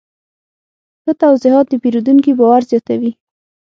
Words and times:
ښه 1.03 1.11
توضیحات 1.23 1.65
د 1.69 1.73
پیرودونکي 1.83 2.31
باور 2.39 2.61
زیاتوي. 2.71 3.11